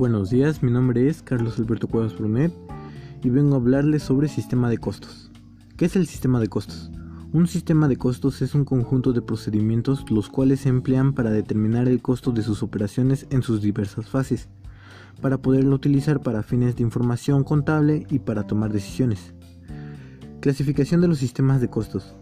Buenos 0.00 0.30
días, 0.30 0.62
mi 0.62 0.70
nombre 0.70 1.10
es 1.10 1.20
Carlos 1.20 1.58
Alberto 1.58 1.86
Cuevas 1.86 2.16
Brunet 2.16 2.54
y 3.22 3.28
vengo 3.28 3.52
a 3.54 3.58
hablarles 3.58 4.02
sobre 4.02 4.28
sistema 4.28 4.70
de 4.70 4.78
costos. 4.78 5.30
¿Qué 5.76 5.84
es 5.84 5.94
el 5.94 6.06
sistema 6.06 6.40
de 6.40 6.48
costos? 6.48 6.90
Un 7.34 7.46
sistema 7.46 7.86
de 7.86 7.98
costos 7.98 8.40
es 8.40 8.54
un 8.54 8.64
conjunto 8.64 9.12
de 9.12 9.20
procedimientos 9.20 10.10
los 10.10 10.30
cuales 10.30 10.60
se 10.60 10.70
emplean 10.70 11.12
para 11.12 11.30
determinar 11.30 11.86
el 11.86 12.00
costo 12.00 12.32
de 12.32 12.40
sus 12.40 12.62
operaciones 12.62 13.26
en 13.28 13.42
sus 13.42 13.60
diversas 13.60 14.08
fases, 14.08 14.48
para 15.20 15.36
poderlo 15.36 15.76
utilizar 15.76 16.22
para 16.22 16.42
fines 16.42 16.76
de 16.76 16.82
información 16.82 17.44
contable 17.44 18.06
y 18.08 18.20
para 18.20 18.46
tomar 18.46 18.72
decisiones. 18.72 19.34
Clasificación 20.40 21.02
de 21.02 21.08
los 21.08 21.18
sistemas 21.18 21.60
de 21.60 21.68
costos. 21.68 22.14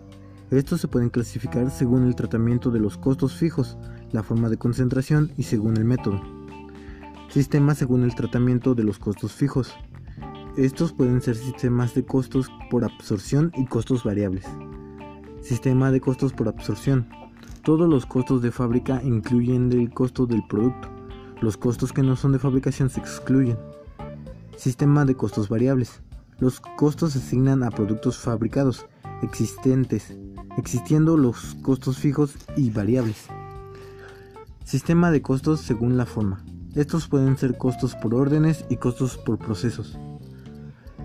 Estos 0.51 0.81
se 0.81 0.89
pueden 0.89 1.11
clasificar 1.11 1.71
según 1.71 2.09
el 2.09 2.17
tratamiento 2.17 2.73
de 2.73 2.81
los 2.81 2.99
costos 2.99 3.35
fijos, 3.35 3.79
la 4.11 4.25
forma 4.25 4.49
de 4.49 4.57
concentración 4.57 5.31
y 5.37 5.45
según 5.45 5.77
el 5.77 5.85
método. 5.85 6.38
Sistema 7.29 7.75
según 7.75 8.05
el 8.05 8.15
tratamiento 8.15 8.75
de 8.75 8.85
los 8.85 8.99
costos 8.99 9.33
fijos. 9.33 9.77
Estos 10.57 10.95
pueden 10.95 11.21
ser 11.21 11.37
sistemas 11.37 11.95
de 11.95 12.03
costos 12.03 12.51
por 12.71 12.85
absorción 12.85 13.53
y 13.55 13.67
costos 13.67 14.03
variables. 14.03 14.47
Sistema 15.43 15.91
de 15.91 16.01
costos 16.01 16.33
por 16.33 16.49
absorción. 16.49 17.07
Todos 17.63 17.87
los 17.87 18.07
costos 18.07 18.41
de 18.41 18.51
fábrica 18.51 19.03
incluyen 19.05 19.71
el 19.73 19.91
costo 19.91 20.27
del 20.27 20.43
producto. 20.49 20.89
Los 21.43 21.59
costos 21.59 21.93
que 21.93 22.03
no 22.03 22.17
son 22.17 22.33
de 22.33 22.39
fabricación 22.39 22.89
se 22.89 23.01
excluyen. 23.01 23.59
Sistema 24.57 25.05
de 25.05 25.15
costos 25.15 25.51
variables. 25.51 26.01
Los 26.39 26.61
costos 26.61 27.13
se 27.13 27.19
asignan 27.19 27.63
a 27.63 27.71
productos 27.71 28.17
fabricados 28.17 28.87
existentes, 29.23 30.17
existiendo 30.57 31.19
los 31.19 31.57
costos 31.57 31.99
fijos 31.99 32.37
y 32.57 32.71
variables. 32.71 33.27
Sistema 34.65 35.11
de 35.11 35.21
costos 35.21 35.61
según 35.61 35.99
la 35.99 36.07
forma. 36.07 36.43
Estos 36.75 37.09
pueden 37.09 37.37
ser 37.39 37.57
costos 37.57 37.95
por 37.95 38.15
órdenes 38.15 38.65
y 38.69 38.77
costos 38.77 39.17
por 39.17 39.39
procesos. 39.39 39.99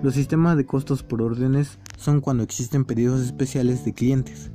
Los 0.02 0.16
sistemas 0.16 0.58
de 0.58 0.66
costos 0.66 1.04
por 1.04 1.22
órdenes 1.22 1.80
son 1.98 2.20
cuando 2.20 2.44
existen 2.44 2.84
pedidos 2.84 3.22
especiales 3.22 3.86
de 3.86 3.94
clientes. 3.94 4.52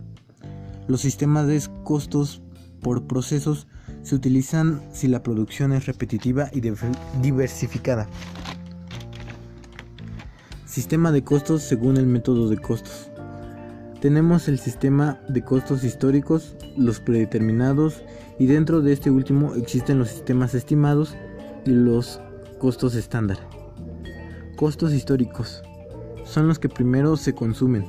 Los 0.87 1.01
sistemas 1.01 1.47
de 1.47 1.63
costos 1.85 2.43
por 2.83 3.07
procesos 3.07 3.67
se 4.03 4.15
utilizan 4.15 4.83
si 4.93 5.09
la 5.09 5.23
producción 5.23 5.73
es 5.73 5.87
repetitiva 5.87 6.51
y 6.53 6.61
diversificada. 7.23 8.07
Sistema 10.67 11.11
de 11.11 11.25
costos 11.25 11.63
según 11.63 11.97
el 11.97 12.07
método 12.07 12.51
de 12.51 12.59
costos. 12.59 13.11
Tenemos 14.03 14.49
el 14.49 14.59
sistema 14.59 15.19
de 15.29 15.43
costos 15.43 15.83
históricos, 15.83 16.55
los 16.77 17.01
predeterminados 17.01 18.03
y 18.39 18.47
dentro 18.47 18.81
de 18.81 18.93
este 18.93 19.11
último 19.11 19.55
existen 19.55 19.99
los 19.99 20.09
sistemas 20.09 20.55
estimados 20.55 21.17
y 21.65 21.71
los 21.71 22.21
costos 22.59 22.95
estándar. 22.95 23.39
Costos 24.57 24.93
históricos 24.93 25.63
son 26.25 26.49
los 26.49 26.59
que 26.59 26.69
primero 26.69 27.17
se 27.17 27.35
consumen 27.35 27.87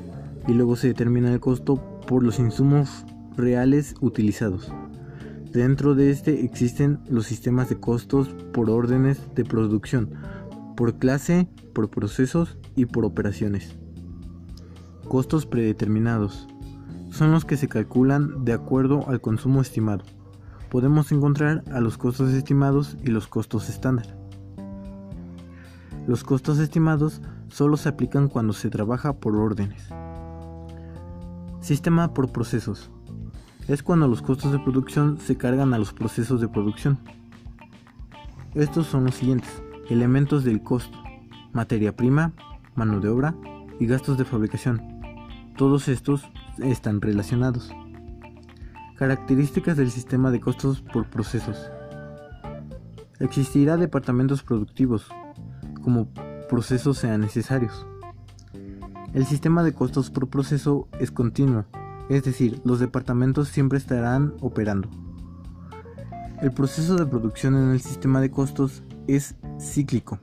y 0.47 0.53
luego 0.53 0.75
se 0.75 0.88
determina 0.88 1.31
el 1.33 1.39
costo 1.39 2.02
por 2.08 2.23
los 2.23 2.39
insumos 2.39 3.05
reales 3.36 3.95
utilizados. 4.02 4.72
Dentro 5.52 5.95
de 5.95 6.11
este 6.11 6.45
existen 6.45 7.00
los 7.09 7.25
sistemas 7.25 7.70
de 7.70 7.80
costos 7.80 8.30
por 8.53 8.70
órdenes 8.70 9.20
de 9.36 9.45
producción, 9.45 10.11
por 10.75 11.00
clase, 11.00 11.47
por 11.73 11.89
procesos 11.89 12.58
y 12.75 12.86
por 12.86 13.05
operaciones. 13.05 13.75
Costos 15.08 15.45
predeterminados 15.45 16.47
son 17.11 17.31
los 17.31 17.45
que 17.45 17.58
se 17.58 17.67
calculan 17.67 18.45
de 18.45 18.53
acuerdo 18.53 19.09
al 19.09 19.22
consumo 19.22 19.61
estimado. 19.61 20.03
Podemos 20.70 21.12
encontrar 21.12 21.64
a 21.72 21.80
los 21.80 21.98
costos 21.98 22.31
estimados 22.31 22.95
y 23.03 23.08
los 23.08 23.28
costos 23.28 23.70
estándar. 23.70 24.16
Los 26.08 26.23
costos 26.23 26.60
estimados 26.60 27.21
solo 27.48 27.76
se 27.76 27.89
aplican 27.89 28.27
cuando 28.27 28.54
se 28.54 28.70
trabaja 28.70 29.14
por 29.14 29.36
órdenes. 29.36 29.89
Sistema 31.61 32.14
por 32.14 32.32
procesos. 32.32 32.92
Es 33.67 33.82
cuando 33.82 34.08
los 34.08 34.21
costos 34.21 34.52
de 34.52 34.60
producción 34.60 35.17
se 35.20 35.38
cargan 35.38 35.73
a 35.73 35.80
los 35.80 35.92
procesos 35.92 36.39
de 36.39 36.48
producción. 36.48 36.99
Estos 38.54 38.88
son 38.88 39.05
los 39.05 39.16
siguientes. 39.16 39.64
Elementos 39.89 40.43
del 40.43 40.61
costo. 40.61 40.98
Materia 41.52 41.95
prima, 41.95 42.33
mano 42.76 42.99
de 42.99 43.10
obra 43.10 43.36
y 43.80 43.88
gastos 43.88 44.20
de 44.20 44.26
fabricación. 44.26 44.82
Todos 45.58 45.88
estos 45.88 46.30
están 46.60 47.02
relacionados. 47.02 47.72
Características 48.99 49.77
del 49.77 49.92
sistema 49.92 50.30
de 50.30 50.42
costos 50.42 50.82
por 50.82 51.10
procesos. 51.10 51.71
Existirá 53.21 53.77
departamentos 53.77 54.43
productivos, 54.43 55.08
como 55.82 56.10
procesos 56.49 56.98
sean 56.98 57.21
necesarios. 57.21 57.87
El 59.14 59.26
sistema 59.26 59.64
de 59.64 59.71
costos 59.71 60.11
por 60.11 60.27
proceso 60.27 60.89
es 60.99 61.11
continuo, 61.11 61.64
es 62.10 62.26
decir, 62.26 62.60
los 62.65 62.82
departamentos 62.82 63.48
siempre 63.48 63.77
estarán 63.77 64.33
operando. 64.42 64.89
El 66.42 66.52
proceso 66.52 66.98
de 66.98 67.05
producción 67.05 67.55
en 67.55 67.70
el 67.70 67.80
sistema 67.80 68.20
de 68.20 68.31
costos 68.31 68.83
es 69.08 69.33
cíclico, 69.61 70.20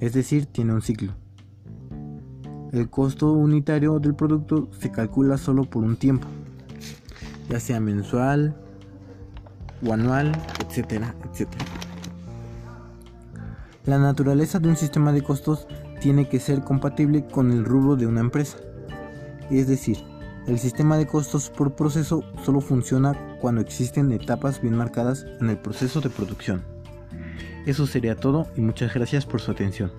es 0.00 0.12
decir, 0.12 0.44
tiene 0.44 0.74
un 0.74 0.82
ciclo. 0.82 1.14
El 2.72 2.90
costo 2.90 3.32
unitario 3.32 3.98
del 3.98 4.14
producto 4.14 4.68
se 4.78 4.92
calcula 4.92 5.38
solo 5.38 5.64
por 5.64 5.82
un 5.82 5.96
tiempo, 5.96 6.28
ya 7.48 7.60
sea 7.60 7.80
mensual 7.80 8.54
o 9.86 9.92
anual, 9.92 10.32
etcétera, 10.66 11.14
etcétera. 11.30 11.64
La 13.84 13.98
naturaleza 13.98 14.58
de 14.58 14.68
un 14.68 14.76
sistema 14.76 15.12
de 15.12 15.22
costos 15.22 15.66
tiene 16.00 16.28
que 16.28 16.40
ser 16.40 16.62
compatible 16.62 17.26
con 17.26 17.50
el 17.52 17.64
rubro 17.64 17.96
de 17.96 18.06
una 18.06 18.20
empresa. 18.20 18.58
Es 19.50 19.66
decir, 19.66 19.98
el 20.46 20.58
sistema 20.58 20.96
de 20.96 21.06
costos 21.06 21.50
por 21.50 21.74
proceso 21.74 22.22
solo 22.44 22.60
funciona 22.60 23.14
cuando 23.40 23.60
existen 23.60 24.12
etapas 24.12 24.60
bien 24.60 24.76
marcadas 24.76 25.26
en 25.40 25.50
el 25.50 25.58
proceso 25.58 26.00
de 26.00 26.10
producción. 26.10 26.62
Eso 27.66 27.86
sería 27.86 28.16
todo 28.16 28.46
y 28.56 28.60
muchas 28.60 28.94
gracias 28.94 29.26
por 29.26 29.40
su 29.40 29.50
atención. 29.50 29.90